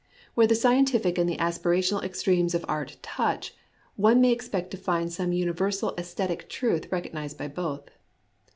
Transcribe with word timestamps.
Where 0.33 0.47
the 0.47 0.55
scientific 0.55 1.19
and 1.19 1.29
the 1.29 1.37
aspirational 1.37 2.01
extremes 2.01 2.55
of 2.55 2.65
art 2.67 2.97
touch, 3.03 3.53
one 3.97 4.19
may 4.19 4.31
expect 4.31 4.71
to 4.71 4.77
find 4.77 5.13
some 5.13 5.31
universal 5.31 5.93
sesthetic 5.95 6.49
truth 6.49 6.91
recognized 6.91 7.37
by 7.37 7.49
both. 7.49 7.91